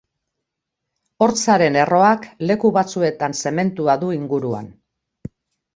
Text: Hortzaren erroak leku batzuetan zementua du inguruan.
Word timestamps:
Hortzaren 1.25 1.77
erroak 1.81 2.25
leku 2.53 2.73
batzuetan 2.79 3.39
zementua 3.45 4.01
du 4.07 4.15
inguruan. 4.21 4.77